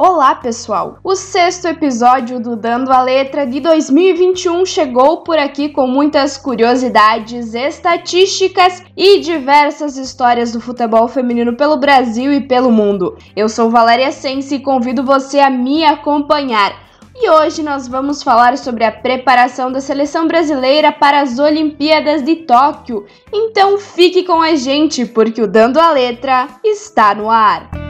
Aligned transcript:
Olá, 0.00 0.32
pessoal! 0.36 1.00
O 1.02 1.16
sexto 1.16 1.66
episódio 1.66 2.38
do 2.38 2.54
Dando 2.54 2.92
a 2.92 3.02
Letra 3.02 3.44
de 3.44 3.58
2021 3.58 4.64
chegou 4.64 5.24
por 5.24 5.36
aqui 5.36 5.70
com 5.70 5.88
muitas 5.88 6.38
curiosidades, 6.38 7.52
estatísticas 7.52 8.80
e 8.96 9.18
diversas 9.18 9.96
histórias 9.96 10.52
do 10.52 10.60
futebol 10.60 11.08
feminino 11.08 11.56
pelo 11.56 11.76
Brasil 11.76 12.32
e 12.32 12.40
pelo 12.40 12.70
mundo. 12.70 13.18
Eu 13.34 13.48
sou 13.48 13.70
Valéria 13.70 14.12
Sense 14.12 14.54
e 14.54 14.60
convido 14.60 15.02
você 15.02 15.40
a 15.40 15.50
me 15.50 15.84
acompanhar. 15.84 16.76
E 17.16 17.28
hoje 17.28 17.64
nós 17.64 17.88
vamos 17.88 18.22
falar 18.22 18.56
sobre 18.56 18.84
a 18.84 18.92
preparação 18.92 19.72
da 19.72 19.80
seleção 19.80 20.28
brasileira 20.28 20.92
para 20.92 21.22
as 21.22 21.40
Olimpíadas 21.40 22.22
de 22.22 22.36
Tóquio. 22.36 23.04
Então 23.32 23.76
fique 23.78 24.22
com 24.22 24.40
a 24.40 24.54
gente, 24.54 25.04
porque 25.04 25.42
o 25.42 25.48
Dando 25.48 25.80
a 25.80 25.90
Letra 25.90 26.46
está 26.62 27.16
no 27.16 27.28
ar. 27.28 27.87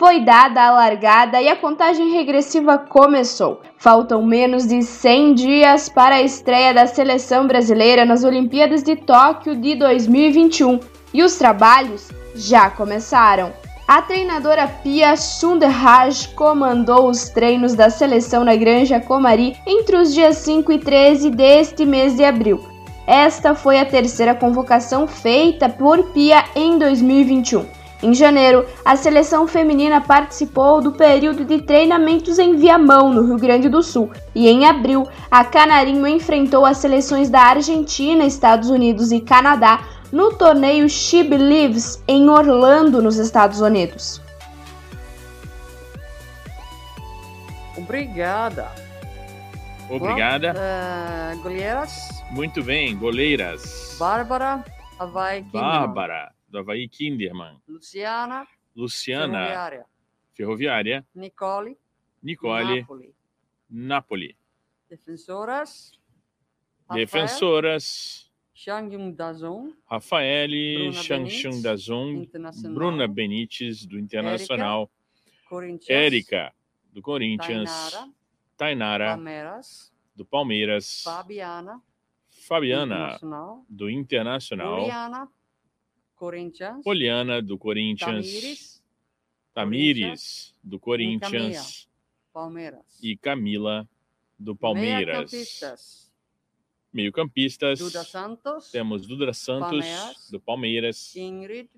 Foi 0.00 0.18
dada 0.18 0.62
a 0.62 0.70
largada 0.70 1.42
e 1.42 1.48
a 1.50 1.54
contagem 1.54 2.10
regressiva 2.12 2.78
começou. 2.78 3.60
Faltam 3.76 4.24
menos 4.24 4.66
de 4.66 4.82
100 4.82 5.34
dias 5.34 5.90
para 5.90 6.14
a 6.14 6.22
estreia 6.22 6.72
da 6.72 6.86
seleção 6.86 7.46
brasileira 7.46 8.06
nas 8.06 8.24
Olimpíadas 8.24 8.82
de 8.82 8.96
Tóquio 8.96 9.54
de 9.54 9.74
2021 9.74 10.80
e 11.12 11.22
os 11.22 11.36
trabalhos 11.36 12.08
já 12.34 12.70
começaram. 12.70 13.52
A 13.86 14.00
treinadora 14.00 14.66
Pia 14.68 15.14
Sunderhaj 15.18 16.28
comandou 16.28 17.06
os 17.06 17.28
treinos 17.28 17.74
da 17.74 17.90
seleção 17.90 18.42
na 18.42 18.56
Granja 18.56 19.00
Comari 19.00 19.54
entre 19.66 19.96
os 19.96 20.14
dias 20.14 20.38
5 20.38 20.72
e 20.72 20.78
13 20.78 21.28
deste 21.28 21.84
mês 21.84 22.16
de 22.16 22.24
abril. 22.24 22.64
Esta 23.06 23.54
foi 23.54 23.78
a 23.78 23.84
terceira 23.84 24.34
convocação 24.34 25.06
feita 25.06 25.68
por 25.68 26.04
Pia 26.04 26.42
em 26.56 26.78
2021. 26.78 27.79
Em 28.02 28.14
janeiro, 28.14 28.66
a 28.82 28.96
seleção 28.96 29.46
feminina 29.46 30.00
participou 30.00 30.80
do 30.80 30.92
período 30.92 31.44
de 31.44 31.60
treinamentos 31.60 32.38
em 32.38 32.56
Viamão, 32.56 33.12
no 33.12 33.26
Rio 33.26 33.36
Grande 33.36 33.68
do 33.68 33.82
Sul, 33.82 34.10
e 34.34 34.48
em 34.48 34.64
abril, 34.64 35.06
a 35.30 35.44
Canarinho 35.44 36.06
enfrentou 36.06 36.64
as 36.64 36.78
seleções 36.78 37.28
da 37.28 37.42
Argentina, 37.42 38.24
Estados 38.24 38.70
Unidos 38.70 39.12
e 39.12 39.20
Canadá 39.20 39.86
no 40.10 40.32
torneio 40.32 40.88
She 40.88 41.22
Believes 41.22 42.02
em 42.08 42.28
Orlando, 42.30 43.02
nos 43.02 43.18
Estados 43.18 43.60
Unidos. 43.60 44.20
Obrigada. 47.76 48.68
Obrigada. 49.90 50.54
Uh, 50.54 51.42
goleiras. 51.42 52.08
Muito 52.30 52.62
bem, 52.62 52.96
goleiras. 52.96 53.96
Bárbara, 53.98 54.64
Havaí 54.98 55.42
Bárbara 55.42 56.39
do 56.50 56.58
Havaí 56.58 56.88
Kinderman. 56.88 57.60
Luciana. 57.68 58.46
Luciana. 58.74 59.32
Ferroviária. 59.32 59.86
Ferroviária. 60.34 61.06
Nicole. 61.14 61.76
Nicole. 62.22 62.80
Napoli. 62.80 63.14
Napoli. 63.70 64.36
Defensoras. 64.88 65.92
Defensoras. 66.92 68.30
Changyung 68.54 69.14
Dazon. 69.14 69.74
Rafael 69.90 70.92
Changyung 70.92 71.62
Dazon. 71.62 72.28
Bruna 72.74 73.08
Benites, 73.08 73.86
do 73.86 73.98
Internacional. 73.98 74.90
Érica, 75.88 76.52
do 76.92 77.00
Corinthians. 77.00 77.70
Tainara. 77.70 78.12
Tainara 78.56 79.06
Palmeiras. 79.16 79.92
do 80.14 80.24
Palmeiras. 80.24 81.02
Fabiana. 81.02 81.80
Fabiana, 82.46 83.18
do 83.68 83.88
Internacional. 83.88 84.80
Juliana. 84.80 85.28
Corinthians. 86.20 86.84
Poliana, 86.84 87.40
do 87.40 87.56
Corinthians. 87.56 88.26
Tamires. 88.26 88.82
Tamires, 89.54 90.54
do 90.62 90.78
Corinthians. 90.78 91.30
Camila, 91.32 91.88
Palmeiras. 92.30 92.98
E 93.02 93.16
Camila, 93.16 93.88
do 94.38 94.54
Palmeiras. 94.54 95.32
Meia-campistas. 95.32 96.12
Meio-campistas. 96.92 97.78
Duda 97.78 98.04
Santos. 98.04 98.70
Temos 98.70 99.06
Duda 99.06 99.32
Santos, 99.32 99.70
Palmeiras. 99.70 100.30
do 100.30 100.40
Palmeiras. 100.40 101.16
Ingrid. 101.16 101.70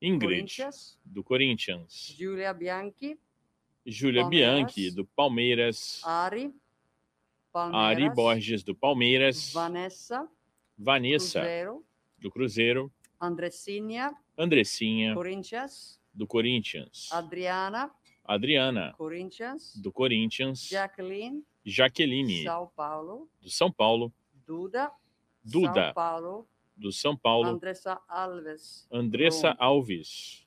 Ingrid, 0.00 0.36
Corinthians. 0.36 0.98
do 1.04 1.24
Corinthians. 1.24 2.14
Julia 2.16 2.54
Bianchi. 2.54 3.18
Júlia. 3.84 4.24
Bianchi, 4.28 4.92
do 4.92 5.04
Palmeiras. 5.04 6.00
Ari. 6.04 6.54
Palmeiras. 7.52 7.98
Ari 7.98 8.14
Borges, 8.14 8.62
do 8.62 8.76
Palmeiras. 8.76 9.52
Vanessa. 9.52 10.28
Vanessa, 10.78 11.40
Cruzeiro. 11.40 11.84
do 12.20 12.30
Cruzeiro. 12.30 12.92
Andressinha. 13.22 14.12
Andressinha, 14.36 15.14
Corinthians. 15.14 16.00
do 16.12 16.26
Corinthians. 16.26 17.08
Adriana. 17.12 17.88
Adriana, 18.24 18.92
Corinthians. 18.98 19.76
do 19.76 19.92
Corinthians. 19.92 20.68
Jacqueline. 20.68 21.44
Jaqueline, 21.64 22.42
São 22.42 22.68
Paulo. 22.74 23.30
do 23.40 23.48
São 23.48 23.70
Paulo. 23.70 24.12
Duda. 24.44 24.90
Duda. 25.44 25.72
São 25.72 25.94
Paulo. 25.94 26.48
Do 26.76 26.92
São 26.92 27.16
Paulo. 27.16 27.48
Andressa 27.48 28.00
Alves. 28.08 28.88
Andressa 28.90 29.50
Roma. 29.50 29.56
Alves, 29.60 30.46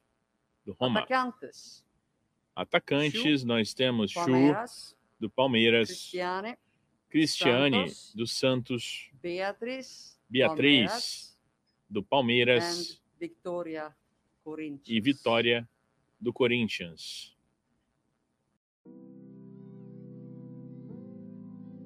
do 0.66 0.74
Roma. 0.74 1.00
Atacantes. 1.00 1.86
Atacantes, 2.54 3.46
nós 3.46 3.74
temos 3.74 4.12
Chu, 4.12 4.22
do 5.18 5.30
Palmeiras. 5.30 5.88
Cristiane. 5.88 6.58
Cristiane, 7.10 7.90
Santos. 7.90 8.14
do 8.14 8.28
Santos. 8.28 9.10
Beatriz. 9.22 10.20
Beatriz, 10.30 10.88
Palmeiras, 10.90 11.35
do 11.90 12.04
Palmeiras. 12.04 13.02
Victoria. 13.20 13.92
E 14.88 15.02
Vitória, 15.02 15.68
do 16.20 16.32
Corinthians. 16.32 17.36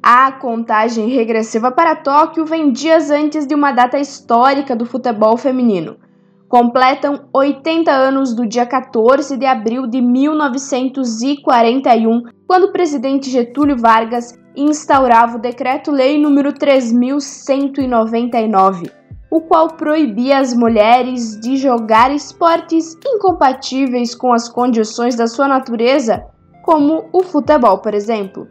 A 0.02 0.32
contagem 0.32 1.10
regressiva 1.10 1.70
para 1.72 1.96
Tóquio 1.96 2.46
vem 2.46 2.72
dias 2.72 3.12
antes 3.12 3.46
de 3.46 3.54
uma 3.54 3.72
data 3.72 4.00
histórica 4.00 4.76
do 4.76 4.84
futebol 4.86 5.38
feminino. 5.38 6.00
Completam 6.48 7.30
80 7.32 7.92
anos 7.92 8.34
do 8.34 8.48
dia 8.48 8.66
14 8.66 9.38
de 9.38 9.46
abril 9.46 9.86
de 9.86 10.02
1941, 10.02 12.24
quando 12.48 12.64
o 12.64 12.72
presidente 12.72 13.30
Getúlio 13.30 13.78
Vargas 13.78 14.36
instaurava 14.56 15.38
o 15.38 15.42
Decreto-Lei 15.42 16.18
número 16.18 16.52
3199, 16.54 18.90
o 19.32 19.42
qual 19.42 19.70
proibia 19.70 20.40
as 20.40 20.54
mulheres 20.54 21.40
de 21.40 21.58
jogar 21.58 22.12
esportes 22.12 22.98
incompatíveis 23.06 24.16
com 24.16 24.34
as 24.34 24.50
condições 24.50 25.16
da 25.16 25.28
sua 25.28 25.48
natureza, 25.48 26.26
como 26.64 27.06
o 27.14 27.24
futebol, 27.24 27.78
por 27.80 27.94
exemplo. 27.94 28.48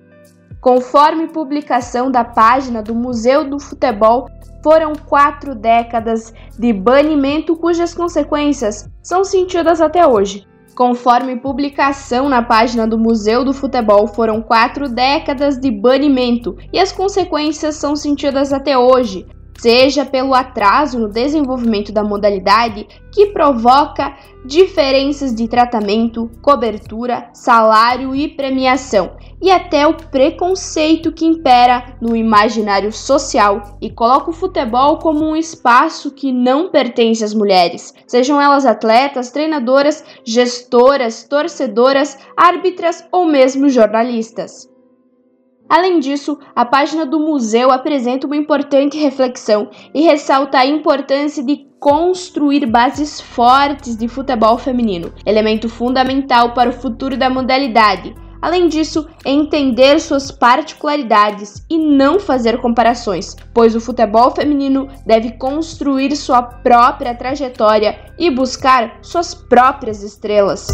Conforme 0.60 1.28
publicação 1.28 2.10
da 2.10 2.24
página 2.24 2.82
do 2.82 2.94
Museu 2.94 3.48
do 3.48 3.60
Futebol, 3.60 4.28
foram 4.62 4.92
quatro 4.92 5.54
décadas 5.54 6.32
de 6.58 6.72
banimento 6.72 7.56
cujas 7.56 7.94
consequências 7.94 8.88
são 9.02 9.22
sentidas 9.22 9.80
até 9.80 10.06
hoje. 10.06 10.46
Conforme 10.74 11.36
publicação 11.36 12.28
na 12.28 12.42
página 12.42 12.86
do 12.86 12.98
Museu 12.98 13.44
do 13.44 13.52
Futebol, 13.52 14.06
foram 14.06 14.40
quatro 14.40 14.88
décadas 14.88 15.58
de 15.58 15.70
banimento 15.70 16.56
e 16.72 16.78
as 16.78 16.92
consequências 16.92 17.76
são 17.76 17.96
sentidas 17.96 18.52
até 18.52 18.78
hoje, 18.78 19.26
seja 19.58 20.04
pelo 20.04 20.34
atraso 20.34 20.98
no 20.98 21.08
desenvolvimento 21.08 21.92
da 21.92 22.02
modalidade, 22.02 22.86
que 23.12 23.26
provoca 23.26 24.16
diferenças 24.44 25.34
de 25.34 25.48
tratamento, 25.48 26.30
cobertura, 26.40 27.28
salário 27.34 28.14
e 28.14 28.28
premiação, 28.28 29.16
e 29.42 29.50
até 29.50 29.86
o 29.86 29.94
preconceito 29.94 31.12
que 31.12 31.26
impera 31.26 31.96
no 32.00 32.16
imaginário 32.16 32.92
social 32.92 33.76
e 33.80 33.90
coloca 33.90 34.30
o 34.30 34.32
futebol 34.32 34.98
como 34.98 35.24
um 35.24 35.36
espaço 35.36 36.12
que 36.12 36.32
não 36.32 36.70
pertence 36.70 37.24
às 37.24 37.34
mulheres, 37.34 37.92
sejam 38.06 38.40
elas 38.40 38.64
atletas, 38.64 39.30
treinadoras, 39.30 40.04
gestoras, 40.24 41.24
torcedoras, 41.24 42.16
árbitras 42.36 43.04
ou 43.12 43.26
mesmo 43.26 43.68
jornalistas. 43.68 44.68
Além 45.68 46.00
disso, 46.00 46.38
a 46.56 46.64
página 46.64 47.04
do 47.04 47.20
museu 47.20 47.70
apresenta 47.70 48.26
uma 48.26 48.36
importante 48.36 48.96
reflexão 48.96 49.68
e 49.92 50.02
ressalta 50.02 50.58
a 50.58 50.66
importância 50.66 51.44
de 51.44 51.68
construir 51.78 52.66
bases 52.66 53.20
fortes 53.20 53.96
de 53.96 54.08
futebol 54.08 54.56
feminino, 54.56 55.12
elemento 55.26 55.68
fundamental 55.68 56.54
para 56.54 56.70
o 56.70 56.72
futuro 56.72 57.16
da 57.16 57.28
modalidade. 57.28 58.14
Além 58.40 58.68
disso, 58.68 59.06
entender 59.24 60.00
suas 60.00 60.30
particularidades 60.30 61.64
e 61.68 61.76
não 61.76 62.20
fazer 62.20 62.58
comparações, 62.58 63.36
pois 63.52 63.74
o 63.74 63.80
futebol 63.80 64.30
feminino 64.30 64.88
deve 65.04 65.32
construir 65.32 66.14
sua 66.16 66.42
própria 66.42 67.14
trajetória 67.14 67.98
e 68.16 68.30
buscar 68.30 68.98
suas 69.02 69.34
próprias 69.34 70.02
estrelas. 70.02 70.68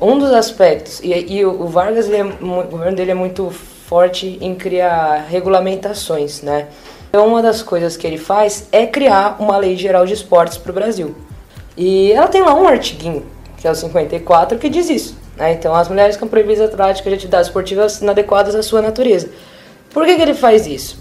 Um 0.00 0.18
dos 0.18 0.32
aspectos, 0.32 1.00
e, 1.02 1.12
e 1.12 1.44
o 1.44 1.66
Vargas, 1.66 2.10
é, 2.10 2.24
o 2.24 2.62
governo 2.68 2.96
dele 2.96 3.10
é 3.10 3.14
muito 3.14 3.50
forte 3.50 4.38
em 4.40 4.54
criar 4.54 5.26
regulamentações, 5.28 6.42
né? 6.42 6.68
Então, 7.10 7.26
uma 7.26 7.42
das 7.42 7.60
coisas 7.60 7.96
que 7.96 8.06
ele 8.06 8.16
faz 8.16 8.68
é 8.70 8.86
criar 8.86 9.36
uma 9.40 9.58
lei 9.58 9.76
geral 9.76 10.06
de 10.06 10.14
esportes 10.14 10.56
para 10.56 10.70
o 10.70 10.74
Brasil. 10.74 11.14
E 11.76 12.12
ela 12.12 12.28
tem 12.28 12.40
lá 12.40 12.54
um 12.54 12.68
artiguinho, 12.68 13.26
que 13.58 13.66
é 13.66 13.70
o 13.70 13.74
54, 13.74 14.58
que 14.58 14.68
diz 14.68 14.88
isso. 14.88 15.16
Né? 15.36 15.54
Então, 15.54 15.74
as 15.74 15.88
mulheres 15.88 16.14
ficam 16.14 16.28
proibidas 16.28 16.72
a 16.72 16.76
prática 16.76 17.10
de 17.10 17.16
atividades 17.16 17.48
esportivas 17.48 18.00
inadequadas 18.00 18.54
à 18.54 18.62
sua 18.62 18.80
natureza. 18.80 19.28
Por 19.92 20.06
que, 20.06 20.14
que 20.14 20.22
ele 20.22 20.34
faz 20.34 20.68
isso? 20.68 20.98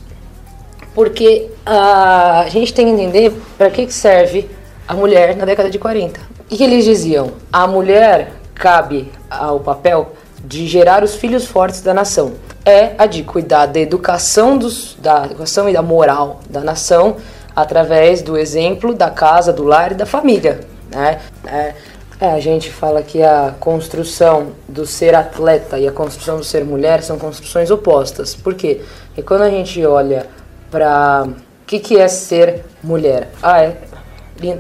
Porque 0.96 1.52
a 1.64 2.48
gente 2.50 2.74
tem 2.74 2.88
que 2.88 2.92
entender 2.92 3.32
para 3.56 3.70
que, 3.70 3.86
que 3.86 3.94
serve 3.94 4.50
a 4.88 4.96
mulher 4.96 5.36
na 5.36 5.46
década 5.46 5.70
de 5.70 5.78
40. 5.78 6.20
O 6.52 6.56
que 6.56 6.64
eles 6.64 6.84
diziam? 6.86 7.34
A 7.54 7.68
mulher 7.68 8.39
cabe 8.60 9.10
ao 9.30 9.62
papel 9.62 10.12
de 10.44 10.68
gerar 10.68 11.04
os 11.04 11.16
filhos 11.16 11.46
fortes 11.46 11.82
da 11.82 11.94
nação. 11.94 12.34
É 12.66 12.94
a 12.98 13.06
de 13.06 13.24
cuidar 13.24 13.66
da 13.68 13.80
educação, 13.80 14.58
dos, 14.58 14.96
da 15.00 15.26
educação 15.26 15.68
e 15.70 15.74
da 15.74 15.82
moral 15.82 16.42
da 16.50 16.60
nação 16.60 17.16
através 17.56 18.22
do 18.22 18.38
exemplo 18.38 18.94
da 18.94 19.10
casa, 19.10 19.52
do 19.52 19.64
lar 19.64 19.94
e 19.94 19.96
da 19.96 20.06
família. 20.06 20.60
Né? 20.92 21.20
É, 21.46 21.74
é, 22.22 22.32
a 22.32 22.40
gente 22.40 22.70
fala 22.70 23.02
que 23.02 23.24
a 23.24 23.56
construção 23.60 24.50
do 24.68 24.86
ser 24.86 25.16
atleta 25.16 25.80
e 25.80 25.88
a 25.88 25.92
construção 25.92 26.38
do 26.38 26.44
ser 26.44 26.64
mulher 26.64 27.02
são 27.02 27.18
construções 27.18 27.72
opostas. 27.72 28.36
Por 28.36 28.54
quê? 28.54 28.82
Porque 29.08 29.24
quando 29.24 29.42
a 29.42 29.50
gente 29.50 29.84
olha 29.86 30.28
para 30.70 31.26
o 31.28 31.66
que, 31.66 31.80
que 31.80 31.98
é 31.98 32.08
ser 32.08 32.66
mulher? 32.84 33.30
Ah, 33.42 33.62
é 33.62 33.78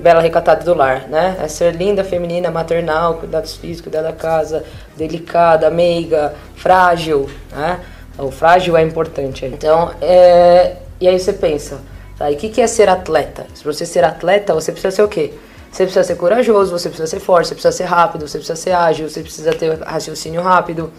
bela 0.01 0.21
recatada 0.21 0.63
do 0.63 0.73
lar, 0.73 1.07
né? 1.07 1.37
É 1.41 1.47
ser 1.47 1.73
linda, 1.73 2.03
feminina, 2.03 2.51
maternal, 2.51 3.15
cuidados 3.15 3.55
físicos, 3.55 3.81
cuidar 3.81 4.01
da 4.01 4.13
casa, 4.13 4.63
delicada, 4.97 5.69
meiga, 5.69 6.33
frágil, 6.55 7.29
né? 7.51 7.79
O 8.17 8.31
frágil 8.31 8.75
é 8.75 8.83
importante. 8.83 9.45
Então, 9.45 9.91
é... 10.01 10.77
e 10.99 11.07
aí 11.07 11.17
você 11.17 11.31
pensa, 11.31 11.79
tá? 12.17 12.29
E 12.29 12.35
o 12.35 12.37
que, 12.37 12.49
que 12.49 12.61
é 12.61 12.67
ser 12.67 12.89
atleta? 12.89 13.47
Se 13.53 13.63
você 13.63 13.85
ser 13.85 14.03
atleta, 14.03 14.53
você 14.53 14.71
precisa 14.71 14.91
ser 14.95 15.03
o 15.03 15.07
quê? 15.07 15.33
Você 15.71 15.83
precisa 15.83 16.03
ser 16.03 16.15
corajoso, 16.15 16.71
você 16.71 16.89
precisa 16.89 17.07
ser 17.07 17.19
forte, 17.19 17.47
você 17.47 17.55
precisa 17.55 17.71
ser 17.71 17.83
rápido, 17.83 18.27
você 18.27 18.37
precisa 18.39 18.55
ser 18.55 18.71
ágil, 18.71 19.07
você 19.09 19.21
precisa 19.21 19.53
ter 19.53 19.79
raciocínio 19.81 20.41
rápido. 20.41 20.91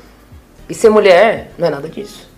E 0.68 0.74
ser 0.74 0.88
mulher 0.88 1.50
não 1.58 1.66
é 1.66 1.70
nada 1.70 1.88
disso. 1.88 2.29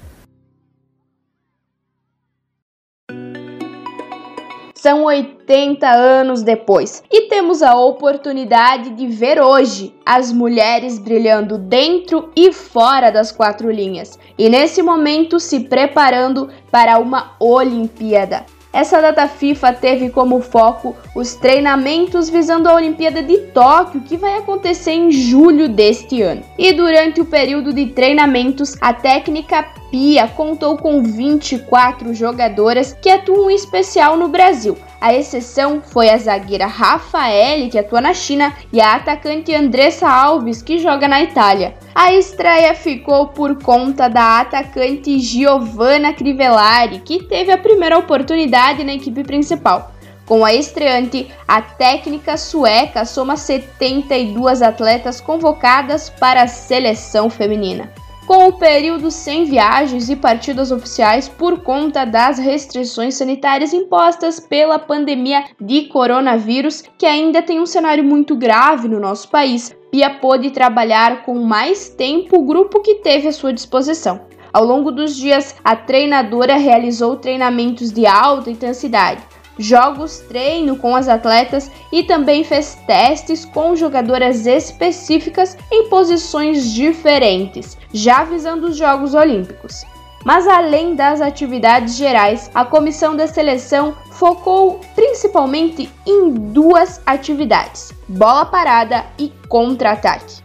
São 4.82 5.04
80 5.04 5.88
anos 5.88 6.42
depois 6.42 7.04
e 7.08 7.28
temos 7.28 7.62
a 7.62 7.76
oportunidade 7.76 8.90
de 8.90 9.06
ver 9.06 9.40
hoje 9.40 9.94
as 10.04 10.32
mulheres 10.32 10.98
brilhando 10.98 11.56
dentro 11.56 12.32
e 12.34 12.52
fora 12.52 13.08
das 13.08 13.30
quatro 13.30 13.70
linhas 13.70 14.18
e 14.36 14.48
nesse 14.48 14.82
momento 14.82 15.38
se 15.38 15.60
preparando 15.60 16.48
para 16.68 16.98
uma 16.98 17.36
Olimpíada. 17.38 18.44
Essa 18.72 19.00
data 19.00 19.28
FIFA 19.28 19.72
teve 19.74 20.10
como 20.10 20.40
foco 20.40 20.96
os 21.14 21.36
treinamentos 21.36 22.28
visando 22.28 22.68
a 22.68 22.74
Olimpíada 22.74 23.22
de 23.22 23.38
Tóquio, 23.52 24.00
que 24.00 24.16
vai 24.16 24.38
acontecer 24.38 24.92
em 24.92 25.12
julho 25.12 25.68
deste 25.68 26.22
ano. 26.22 26.42
E 26.58 26.72
durante 26.72 27.20
o 27.20 27.24
período 27.24 27.72
de 27.72 27.86
treinamentos, 27.86 28.76
a 28.80 28.94
técnica 28.94 29.62
Pia 29.92 30.26
contou 30.26 30.78
com 30.78 31.02
24 31.02 32.14
jogadoras 32.14 32.96
que 32.98 33.10
atuam 33.10 33.50
em 33.50 33.54
especial 33.54 34.16
no 34.16 34.26
Brasil. 34.26 34.74
A 34.98 35.12
exceção 35.12 35.82
foi 35.82 36.08
a 36.08 36.16
zagueira 36.16 36.64
Rafaele, 36.64 37.68
que 37.68 37.78
atua 37.78 38.00
na 38.00 38.14
China, 38.14 38.56
e 38.72 38.80
a 38.80 38.94
atacante 38.94 39.54
Andressa 39.54 40.08
Alves, 40.08 40.62
que 40.62 40.78
joga 40.78 41.06
na 41.06 41.22
Itália. 41.22 41.74
A 41.94 42.10
estreia 42.14 42.74
ficou 42.74 43.28
por 43.28 43.62
conta 43.62 44.08
da 44.08 44.40
atacante 44.40 45.18
Giovanna 45.18 46.14
Crivellari, 46.14 47.00
que 47.00 47.24
teve 47.24 47.52
a 47.52 47.58
primeira 47.58 47.98
oportunidade 47.98 48.82
na 48.84 48.94
equipe 48.94 49.22
principal. 49.22 49.92
Com 50.24 50.42
a 50.42 50.54
estreante, 50.54 51.28
a 51.46 51.60
técnica 51.60 52.38
sueca 52.38 53.04
soma 53.04 53.36
72 53.36 54.62
atletas 54.62 55.20
convocadas 55.20 56.08
para 56.08 56.44
a 56.44 56.48
seleção 56.48 57.28
feminina 57.28 57.92
com 58.32 58.48
o 58.48 58.52
período 58.54 59.10
sem 59.10 59.44
viagens 59.44 60.08
e 60.08 60.16
partidas 60.16 60.72
oficiais 60.72 61.28
por 61.28 61.60
conta 61.60 62.06
das 62.06 62.38
restrições 62.38 63.14
sanitárias 63.14 63.74
impostas 63.74 64.40
pela 64.40 64.78
pandemia 64.78 65.44
de 65.60 65.82
coronavírus, 65.88 66.82
que 66.96 67.04
ainda 67.04 67.42
tem 67.42 67.60
um 67.60 67.66
cenário 67.66 68.02
muito 68.02 68.34
grave 68.34 68.88
no 68.88 68.98
nosso 68.98 69.28
país. 69.28 69.76
Pia 69.90 70.08
pôde 70.08 70.50
trabalhar 70.50 71.24
com 71.24 71.44
mais 71.44 71.90
tempo 71.90 72.38
o 72.38 72.46
grupo 72.46 72.80
que 72.80 72.94
teve 72.94 73.28
à 73.28 73.32
sua 73.32 73.52
disposição. 73.52 74.22
Ao 74.50 74.64
longo 74.64 74.90
dos 74.90 75.14
dias, 75.14 75.54
a 75.62 75.76
treinadora 75.76 76.56
realizou 76.56 77.16
treinamentos 77.16 77.92
de 77.92 78.06
alta 78.06 78.50
intensidade, 78.50 79.22
jogos 79.58 80.20
treino 80.28 80.76
com 80.76 80.94
as 80.94 81.08
atletas 81.08 81.70
e 81.90 82.02
também 82.02 82.44
fez 82.44 82.78
testes 82.86 83.44
com 83.44 83.76
jogadoras 83.76 84.46
específicas 84.46 85.56
em 85.70 85.88
posições 85.88 86.72
diferentes, 86.72 87.76
já 87.92 88.24
visando 88.24 88.68
os 88.68 88.76
Jogos 88.76 89.14
Olímpicos. 89.14 89.84
Mas 90.24 90.46
além 90.46 90.94
das 90.94 91.20
atividades 91.20 91.96
gerais, 91.96 92.50
a 92.54 92.64
comissão 92.64 93.16
da 93.16 93.26
seleção 93.26 93.94
focou 94.12 94.80
principalmente 94.94 95.90
em 96.06 96.30
duas 96.30 97.00
atividades: 97.04 97.92
bola 98.08 98.46
parada 98.46 99.04
e 99.18 99.32
contra-ataque. 99.48 100.41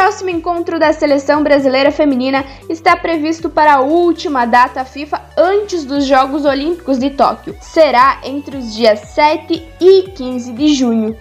Próximo 0.00 0.30
encontro 0.30 0.78
da 0.78 0.94
seleção 0.94 1.42
brasileira 1.42 1.92
feminina 1.92 2.42
está 2.70 2.96
previsto 2.96 3.50
para 3.50 3.74
a 3.74 3.80
última 3.80 4.46
data 4.46 4.82
FIFA 4.82 5.20
antes 5.36 5.84
dos 5.84 6.06
Jogos 6.06 6.46
Olímpicos 6.46 6.98
de 6.98 7.10
Tóquio. 7.10 7.54
Será 7.60 8.18
entre 8.24 8.56
os 8.56 8.74
dias 8.74 9.00
7 9.00 9.62
e 9.78 10.04
15 10.04 10.52
de 10.54 10.74
junho. 10.74 11.16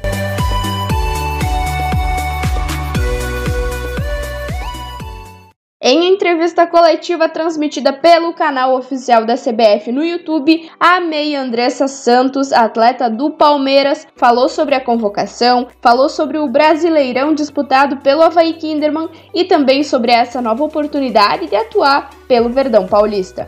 Em 5.82 6.14
entrevista 6.14 6.68
coletiva 6.68 7.30
transmitida 7.30 7.94
pelo 7.94 8.34
canal 8.34 8.76
oficial 8.76 9.24
da 9.24 9.36
CBF 9.36 9.94
no 9.94 10.04
YouTube, 10.04 10.70
a 10.78 11.00
meia 11.00 11.42
Andressa 11.42 11.88
Santos, 11.88 12.52
atleta 12.52 13.10
do 13.10 13.32
Palmeiras, 13.32 14.06
falou 14.14 14.50
sobre 14.50 14.76
a 14.76 14.84
convocação, 14.84 15.70
falou 15.80 16.10
sobre 16.10 16.38
o 16.38 16.50
Brasileirão 16.50 17.34
disputado 17.34 17.96
pelo 18.02 18.22
Havaí 18.22 18.56
Kinderman 18.56 19.08
e 19.34 19.46
também 19.46 19.82
sobre 19.82 20.12
essa 20.12 20.42
nova 20.42 20.66
oportunidade 20.66 21.48
de 21.48 21.56
atuar 21.56 22.10
pelo 22.28 22.50
Verdão 22.50 22.86
Paulista. 22.86 23.48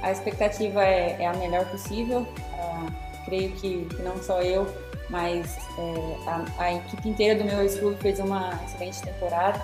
A 0.00 0.10
expectativa 0.10 0.82
é, 0.82 1.18
é 1.20 1.26
a 1.26 1.34
melhor 1.34 1.66
possível. 1.66 2.26
Uh, 2.54 2.90
creio 3.26 3.52
que 3.52 3.86
não 4.02 4.16
só 4.22 4.40
eu, 4.40 4.66
mas 5.12 5.58
é, 5.78 6.16
a, 6.26 6.44
a, 6.64 6.74
equipe 6.74 7.06
inteira 7.06 7.38
do 7.38 7.44
meu 7.44 7.60
ex-clube 7.60 7.96
fez 8.00 8.18
uma 8.18 8.58
excelente 8.64 9.02
temporada 9.02 9.60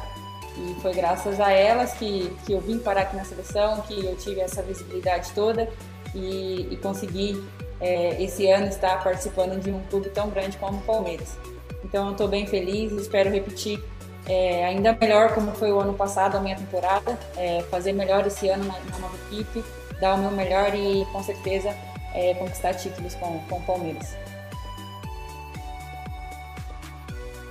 e 0.59 0.79
foi 0.83 0.93
graças 0.93 1.41
a 1.41 1.51
elas 1.51 1.95
que, 1.95 2.31
que 2.45 2.53
eu 2.53 2.61
vim 2.61 2.79
parar 2.79 3.03
aqui 3.03 3.17
na 3.17 3.25
seleção, 3.25 3.81
que 3.81 4.05
eu 4.05 4.15
tive 4.17 4.41
essa 4.43 4.63
visibilidade 4.63 5.33
toda 5.33 5.67
e, 6.15 6.69
e 6.71 6.77
consegui 6.77 7.43
é, 7.81 8.23
esse 8.23 8.47
ano 8.51 8.67
estar 8.67 9.03
participando 9.03 9.59
de 9.59 9.71
um 9.71 9.81
clube 9.85 10.11
tão 10.11 10.29
grande 10.29 10.59
como 10.59 10.79
o 10.79 10.83
Palmeiras. 10.83 11.39
Então 11.83 12.07
eu 12.07 12.13
estou 12.13 12.29
bem 12.29 12.47
feliz, 12.47 12.93
espero 12.93 13.31
repetir 13.31 13.83
é, 14.27 14.67
ainda 14.67 14.95
melhor 15.01 15.33
como 15.33 15.53
foi 15.53 15.73
o 15.73 15.81
ano 15.81 15.95
passado 15.95 16.37
a 16.37 16.41
minha 16.41 16.57
temporada, 16.57 17.19
é, 17.39 17.63
fazer 17.71 17.95
melhor 17.95 18.27
esse 18.27 18.51
ano 18.51 18.65
na, 18.65 18.79
na, 18.91 18.99
nova 18.99 19.17
equipe, 19.31 19.65
dar 19.99 20.15
o 20.15 20.19
meu 20.19 20.31
melhor 20.31 20.75
e 20.75 21.07
com 21.11 21.23
certeza 21.23 21.75
é, 22.15 22.35
conquistar 22.35 22.75
títulos 22.75 23.15
com, 23.15 23.39
com 23.49 23.57
o 23.57 23.63
Palmeiras. 23.63 24.28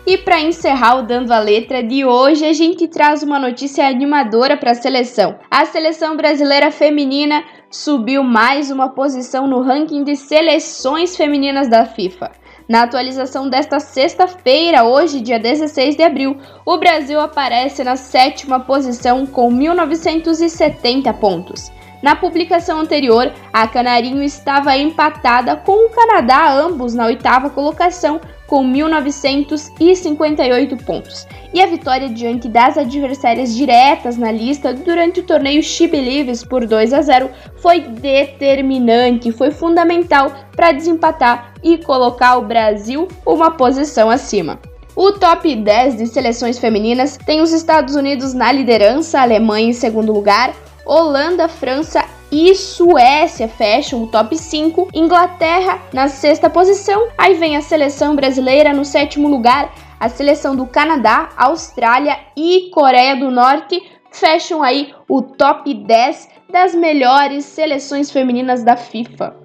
E 0.08 0.18
para 0.18 0.40
encerrar 0.40 1.00
o 1.00 1.02
Dando 1.02 1.34
a 1.34 1.40
Letra 1.40 1.84
de 1.84 2.06
hoje, 2.06 2.46
a 2.46 2.54
gente 2.54 2.88
traz 2.88 3.24
uma 3.24 3.38
notícia 3.38 3.86
animadora 3.86 4.56
para 4.56 4.72
a 4.72 4.74
seleção. 4.74 5.38
A 5.52 5.66
seleção 5.66 6.16
brasileira 6.16 6.72
feminina 6.72 7.44
subiu 7.70 8.24
mais 8.24 8.72
uma 8.72 8.88
posição 8.88 9.46
no 9.48 9.62
ranking 9.62 10.06
de 10.06 10.16
seleções 10.16 11.18
femininas 11.18 11.68
da 11.68 11.84
FIFA. 11.84 12.32
Na 12.70 12.84
atualização 12.84 13.50
desta 13.50 13.82
sexta-feira, 13.82 14.86
hoje, 14.86 15.20
dia 15.20 15.38
16 15.40 15.98
de 15.98 16.04
abril, 16.04 16.38
o 16.66 16.78
Brasil 16.78 17.20
aparece 17.20 17.84
na 17.84 17.98
sétima 17.98 18.62
posição 18.62 19.26
com 19.26 19.52
1.970 19.52 21.14
pontos. 21.20 21.70
Na 22.01 22.16
publicação 22.16 22.80
anterior, 22.80 23.32
a 23.51 23.68
Canarinho 23.68 24.22
estava 24.22 24.77
empatada 24.77 25.56
com 25.56 25.88
o 25.88 25.89
Canadá, 25.89 26.54
ambos 26.54 26.94
na 26.94 27.08
oitava 27.08 27.50
colocação, 27.50 28.22
com 28.46 28.63
1.958 28.63 30.86
pontos. 30.86 31.25
E 31.54 31.62
a 31.62 31.66
vitória 31.66 32.08
diante 32.08 32.48
das 32.48 32.77
adversárias 32.77 33.54
diretas 33.56 34.16
na 34.16 34.32
lista 34.32 34.74
durante 34.74 35.20
o 35.20 35.24
torneio 35.24 35.62
She 35.63 35.88
Believes 35.88 36.44
por 36.44 36.66
2 36.66 36.94
a 36.94 37.01
0 37.01 37.30
foi 37.58 37.82
determinante, 37.82 39.32
foi 39.32 39.51
fundamental 39.51 40.32
para 40.56 40.72
desempatar 40.72 41.54
e 41.63 41.80
colocar 41.80 42.38
o 42.38 42.46
Brasil 42.46 43.08
uma 43.25 43.51
posição 43.51 44.10
acima. 44.10 44.60
O 44.96 45.12
top 45.12 45.56
10 45.56 45.98
de 45.98 46.08
seleções 46.08 46.58
femininas 46.58 47.18
tem 47.18 47.42
os 47.42 47.51
Estados 47.51 47.96
Unidos 47.96 48.34
na 48.34 48.51
liderança, 48.51 49.22
Alemanha 49.22 49.70
em 49.70 49.74
segundo 49.74 50.12
lugar, 50.12 50.56
Holanda, 50.88 51.50
França 51.50 52.06
e 52.32 52.56
Suécia 52.56 53.48
fecham 53.48 54.03
o 54.03 54.08
top 54.08 54.38
5, 54.38 54.89
Inglaterra 54.94 55.82
na 55.91 56.08
sexta 56.08 56.50
posição, 56.50 57.10
aí 57.17 57.34
vem 57.34 57.58
a 57.58 57.62
seleção 57.62 58.15
brasileira 58.15 58.74
no 58.74 58.86
sétimo 58.86 59.27
lugar, 59.27 59.74
a 60.00 60.08
seleção 60.08 60.56
do 60.56 60.65
Canadá, 60.65 61.29
Austrália 61.36 62.17
e 62.36 62.70
Coreia 62.72 63.15
do 63.15 63.29
Norte 63.29 63.82
fecham 64.12 64.63
aí 64.63 64.94
o 65.10 65.22
top 65.22 65.74
10 65.74 66.29
das 66.50 66.74
melhores 66.74 67.44
seleções 67.44 68.10
femininas 68.10 68.63
da 68.63 68.77
FIFA. 68.77 69.36